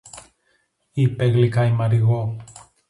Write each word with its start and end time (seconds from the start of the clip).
είπε 0.91 1.25
γλυκά 1.25 1.65
η 1.65 1.71
Μαριγώ 1.71 2.37